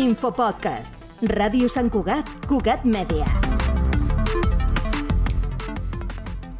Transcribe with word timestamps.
Infopodcast. 0.00 0.94
Ràdio 1.28 1.66
Sant 1.68 1.90
Cugat, 1.92 2.24
Cugat 2.48 2.86
Mèdia. 2.88 3.26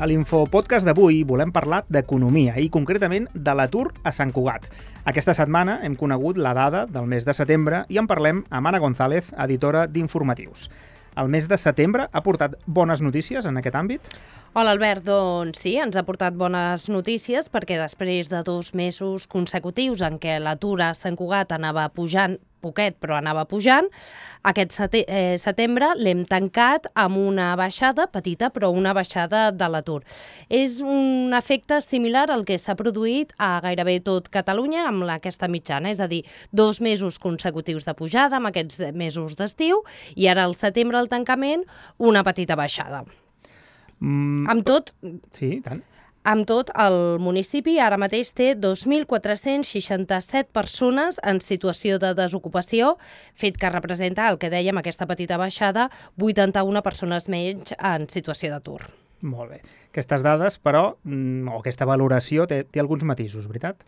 A 0.00 0.08
l'Infopodcast 0.08 0.88
d'avui 0.88 1.18
volem 1.28 1.52
parlar 1.52 1.82
d'economia 1.92 2.54
i 2.56 2.70
concretament 2.72 3.28
de 3.34 3.52
l'atur 3.52 3.90
a 4.08 4.14
Sant 4.16 4.32
Cugat. 4.32 4.64
Aquesta 5.04 5.34
setmana 5.36 5.82
hem 5.84 5.98
conegut 6.00 6.40
la 6.40 6.54
dada 6.56 6.86
del 6.88 7.04
mes 7.12 7.28
de 7.28 7.36
setembre 7.36 7.82
i 7.92 8.00
en 8.00 8.08
parlem 8.08 8.40
amb 8.48 8.72
Anna 8.72 8.80
González, 8.80 9.28
editora 9.36 9.84
d'Informatius. 9.84 10.70
El 11.20 11.28
mes 11.28 11.44
de 11.48 11.60
setembre 11.60 12.08
ha 12.12 12.24
portat 12.24 12.56
bones 12.64 13.04
notícies 13.04 13.44
en 13.44 13.60
aquest 13.60 13.76
àmbit? 13.76 14.16
Hola 14.56 14.72
Albert, 14.72 15.04
doncs 15.04 15.60
sí, 15.60 15.74
ens 15.76 15.96
ha 15.96 16.08
portat 16.08 16.36
bones 16.40 16.88
notícies 16.88 17.52
perquè 17.52 17.76
després 17.76 18.32
de 18.32 18.40
dos 18.44 18.72
mesos 18.72 19.28
consecutius 19.28 20.00
en 20.00 20.16
què 20.20 20.38
l'atur 20.40 20.78
a 20.80 20.94
Sant 20.96 21.16
Cugat 21.20 21.52
anava 21.52 21.90
pujant 21.92 22.38
poquet, 22.66 22.98
però 23.00 23.16
anava 23.20 23.46
pujant. 23.48 23.88
Aquest 24.46 24.76
sete 24.76 25.00
eh, 25.10 25.34
setembre 25.42 25.88
l'hem 25.98 26.22
tancat 26.28 26.86
amb 26.94 27.18
una 27.18 27.48
baixada 27.58 28.06
petita, 28.12 28.52
però 28.54 28.70
una 28.74 28.92
baixada 28.94 29.48
de 29.50 29.68
l'atur. 29.72 30.02
És 30.46 30.78
un 30.84 31.34
efecte 31.34 31.80
similar 31.82 32.28
al 32.30 32.44
que 32.46 32.58
s'ha 32.62 32.76
produït 32.78 33.34
a 33.42 33.56
gairebé 33.64 33.98
tot 34.06 34.30
Catalunya 34.30 34.86
amb 34.86 35.08
aquesta 35.10 35.50
mitjana, 35.50 35.90
és 35.90 36.02
a 36.02 36.06
dir, 36.10 36.22
dos 36.52 36.80
mesos 36.84 37.18
consecutius 37.18 37.88
de 37.88 37.96
pujada 37.98 38.38
amb 38.38 38.52
aquests 38.52 38.84
mesos 38.94 39.34
d'estiu 39.38 39.82
i 40.14 40.30
ara 40.30 40.46
al 40.46 40.54
setembre, 40.54 40.98
al 41.00 41.10
tancament, 41.10 41.66
una 41.98 42.22
petita 42.26 42.54
baixada. 42.58 43.02
Mm, 43.98 44.46
amb 44.52 44.66
tot... 44.66 44.94
Sí, 45.34 45.56
tant. 45.64 45.82
Amb 46.26 46.42
tot, 46.42 46.72
el 46.82 47.20
municipi 47.22 47.76
ara 47.78 47.94
mateix 48.02 48.32
té 48.34 48.48
2.467 48.58 50.48
persones 50.50 51.20
en 51.22 51.38
situació 51.38 52.00
de 52.02 52.10
desocupació, 52.18 52.96
fet 53.38 53.54
que 53.62 53.70
representa 53.70 54.26
el 54.26 54.40
que 54.42 54.50
dèiem, 54.50 54.80
aquesta 54.80 55.06
petita 55.06 55.38
baixada, 55.38 55.86
81 56.18 56.82
persones 56.82 57.28
menys 57.30 57.76
en 57.78 58.08
situació 58.10 58.50
d'atur. 58.56 58.80
Molt 59.22 59.54
bé. 59.54 59.60
Aquestes 59.92 60.26
dades, 60.26 60.58
però, 60.58 60.96
mm, 61.04 61.46
o 61.46 61.60
aquesta 61.60 61.86
valoració, 61.86 62.48
té, 62.50 62.64
té 62.64 62.82
alguns 62.82 63.06
matisos, 63.06 63.46
veritat? 63.46 63.86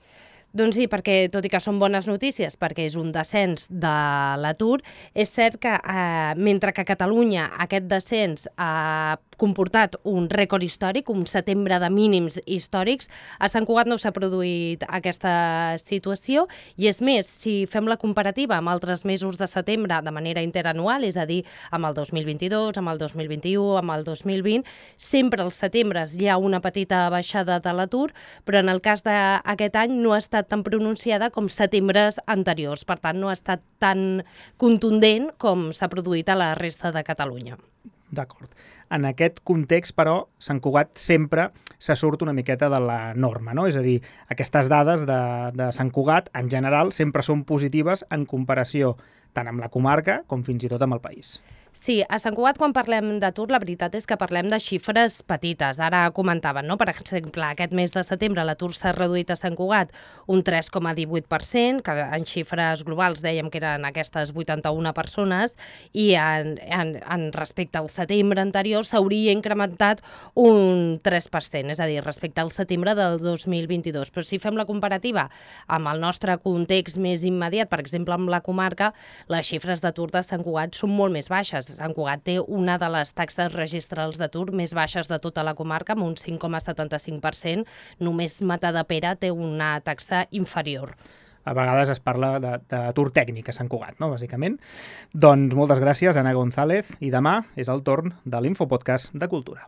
Doncs 0.57 0.79
sí, 0.79 0.87
perquè 0.89 1.27
tot 1.29 1.45
i 1.45 1.51
que 1.53 1.61
són 1.61 1.77
bones 1.77 2.07
notícies, 2.09 2.55
perquè 2.57 2.87
és 2.89 2.95
un 2.97 3.11
descens 3.13 3.67
de 3.69 3.97
l'atur, 4.41 4.79
és 5.13 5.29
cert 5.29 5.59
que 5.61 5.75
eh, 5.77 6.33
mentre 6.41 6.73
que 6.73 6.87
a 6.87 6.89
Catalunya 6.89 7.51
aquest 7.61 7.85
descens 7.91 8.47
ha 8.57 9.19
comportat 9.39 9.99
un 10.09 10.27
rècord 10.33 10.65
històric, 10.65 11.11
un 11.13 11.27
setembre 11.29 11.77
de 11.79 11.91
mínims 11.93 12.41
històrics, 12.47 13.11
a 13.39 13.51
Sant 13.53 13.69
Cugat 13.69 13.91
no 13.91 13.99
s'ha 14.01 14.13
produït 14.17 14.83
aquesta 14.89 15.77
situació. 15.79 16.47
I 16.81 16.89
és 16.91 17.03
més, 17.05 17.29
si 17.29 17.67
fem 17.71 17.87
la 17.87 17.99
comparativa 18.01 18.57
amb 18.57 18.73
altres 18.73 19.05
mesos 19.05 19.39
de 19.39 19.47
setembre 19.47 20.01
de 20.03 20.15
manera 20.17 20.43
interanual, 20.43 21.05
és 21.05 21.21
a 21.21 21.27
dir, 21.29 21.43
amb 21.71 21.91
el 21.91 21.95
2022, 21.95 22.81
amb 22.81 22.95
el 22.95 22.99
2021, 23.05 23.77
amb 23.83 23.95
el 23.95 24.09
2020, 24.09 24.65
sempre 24.97 25.45
als 25.45 25.61
setembres 25.61 26.17
hi 26.19 26.33
ha 26.33 26.41
una 26.41 26.63
petita 26.65 27.05
baixada 27.13 27.61
de 27.61 27.77
l'atur, 27.77 28.11
però 28.49 28.65
en 28.65 28.73
el 28.73 28.83
cas 28.83 29.05
d'aquest 29.07 29.79
any 29.79 30.01
no 30.01 30.17
ha 30.17 30.23
estat 30.39 30.53
tan 30.55 30.63
pronunciada 30.63 31.31
com 31.35 31.49
setembres 31.51 32.21
anteriors. 32.27 32.85
Per 32.87 32.99
tant, 33.03 33.19
no 33.19 33.29
ha 33.29 33.37
estat 33.37 33.63
tan 33.83 34.23
contundent 34.57 35.33
com 35.39 35.73
s'ha 35.75 35.91
produït 35.91 36.29
a 36.31 36.39
la 36.39 36.55
resta 36.55 36.93
de 36.95 37.03
Catalunya. 37.03 37.59
D'acord. 38.11 38.49
En 38.91 39.05
aquest 39.05 39.43
context, 39.45 39.93
però, 39.93 40.29
Sant 40.41 40.63
Cugat 40.65 40.97
sempre 40.97 41.51
se 41.79 41.95
surt 41.99 42.23
una 42.25 42.33
miqueta 42.33 42.71
de 42.73 42.81
la 42.81 43.13
norma, 43.15 43.53
no? 43.53 43.67
És 43.69 43.77
a 43.77 43.83
dir, 43.85 43.99
aquestes 44.33 44.71
dades 44.71 45.05
de, 45.05 45.21
de 45.59 45.69
Sant 45.77 45.91
Cugat, 45.93 46.31
en 46.39 46.49
general, 46.49 46.95
sempre 46.97 47.23
són 47.27 47.45
positives 47.45 48.07
en 48.11 48.25
comparació 48.25 48.97
tant 49.37 49.51
amb 49.51 49.61
la 49.61 49.69
comarca 49.69 50.23
com 50.27 50.41
fins 50.47 50.65
i 50.65 50.73
tot 50.73 50.83
amb 50.83 50.97
el 50.97 51.05
país. 51.05 51.37
Sí, 51.73 52.01
a 52.09 52.17
Sant 52.21 52.33
Cugat 52.37 52.57
quan 52.59 52.73
parlem 52.73 53.19
d'atur 53.21 53.49
la 53.53 53.59
veritat 53.61 53.93
és 53.99 54.07
que 54.09 54.17
parlem 54.19 54.49
de 54.49 54.59
xifres 54.63 55.21
petites. 55.29 55.79
Ara 55.83 56.07
comentaven, 56.17 56.67
no? 56.67 56.79
per 56.81 56.89
exemple, 56.95 57.45
aquest 57.45 57.75
mes 57.77 57.93
de 57.93 58.03
setembre 58.05 58.45
l'atur 58.47 58.71
s'ha 58.77 58.95
reduït 58.97 59.31
a 59.31 59.37
Sant 59.37 59.57
Cugat 59.57 59.93
un 60.33 60.43
3,18%, 60.45 61.83
que 61.85 61.97
en 62.17 62.25
xifres 62.29 62.85
globals 62.89 63.21
dèiem 63.25 63.51
que 63.53 63.61
eren 63.61 63.85
aquestes 63.85 64.33
81 64.35 64.95
persones, 64.97 65.59
i 65.93 66.15
en, 66.17 66.57
en, 66.65 66.95
en 67.05 67.29
respecte 67.37 67.79
al 67.81 67.91
setembre 67.93 68.41
anterior 68.41 68.87
s'hauria 68.89 69.35
incrementat 69.37 70.01
un 70.41 70.99
3%, 71.05 71.75
és 71.75 71.81
a 71.81 71.89
dir, 71.91 72.01
respecte 72.05 72.41
al 72.41 72.53
setembre 72.55 72.97
del 72.99 73.21
2022. 73.21 74.13
Però 74.15 74.25
si 74.25 74.41
fem 74.41 74.57
la 74.57 74.67
comparativa 74.69 75.29
amb 75.67 75.93
el 75.93 76.01
nostre 76.01 76.39
context 76.41 76.97
més 77.03 77.27
immediat, 77.29 77.69
per 77.69 77.83
exemple, 77.85 78.17
amb 78.17 78.33
la 78.33 78.41
comarca, 78.41 78.95
les 79.29 79.47
xifres 79.47 79.85
d'atur 79.85 80.11
de 80.15 80.25
Sant 80.25 80.45
Cugat 80.47 80.79
són 80.79 80.97
molt 80.97 81.13
més 81.13 81.29
baixes 81.29 81.58
Sant 81.63 81.95
Cugat 81.97 82.25
té 82.27 82.39
una 82.41 82.79
de 82.79 82.89
les 82.93 83.13
taxes 83.15 83.53
registrals 83.55 84.19
d'atur 84.21 84.51
més 84.53 84.75
baixes 84.77 85.09
de 85.11 85.19
tota 85.23 85.45
la 85.47 85.55
comarca, 85.59 85.95
amb 85.97 86.07
un 86.07 86.15
5,75%. 86.17 87.65
Només 88.01 88.41
Pere 88.89 89.15
té 89.17 89.31
una 89.31 89.79
taxa 89.81 90.27
inferior 90.31 90.95
a 91.49 91.55
vegades 91.57 91.89
es 91.95 92.01
parla 92.05 92.37
d'atur 92.43 93.09
tècnic 93.17 93.49
a 93.49 93.57
Sant 93.57 93.71
Cugat, 93.73 93.97
no?, 94.03 94.11
bàsicament. 94.13 94.59
Doncs 95.15 95.57
moltes 95.57 95.81
gràcies, 95.81 96.21
Anna 96.21 96.37
González, 96.37 96.93
i 97.01 97.13
demà 97.15 97.39
és 97.57 97.73
el 97.73 97.85
torn 97.89 98.13
de 98.25 98.45
l'Infopodcast 98.45 99.17
de 99.17 99.33
Cultura. 99.33 99.65